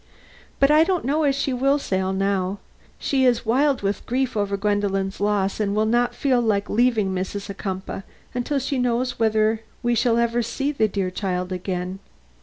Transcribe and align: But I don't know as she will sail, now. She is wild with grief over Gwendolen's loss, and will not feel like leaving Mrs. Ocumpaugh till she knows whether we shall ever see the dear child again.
But 0.59 0.71
I 0.71 0.83
don't 0.83 1.05
know 1.05 1.21
as 1.25 1.35
she 1.35 1.53
will 1.53 1.77
sail, 1.77 2.11
now. 2.11 2.57
She 2.97 3.23
is 3.23 3.45
wild 3.45 3.83
with 3.83 4.03
grief 4.07 4.35
over 4.35 4.57
Gwendolen's 4.57 5.19
loss, 5.21 5.59
and 5.59 5.75
will 5.75 5.85
not 5.85 6.15
feel 6.15 6.41
like 6.41 6.71
leaving 6.71 7.13
Mrs. 7.13 7.51
Ocumpaugh 7.51 8.01
till 8.43 8.57
she 8.57 8.79
knows 8.79 9.19
whether 9.19 9.61
we 9.83 9.93
shall 9.93 10.17
ever 10.17 10.41
see 10.41 10.71
the 10.71 10.87
dear 10.87 11.11
child 11.11 11.51
again. 11.51 11.99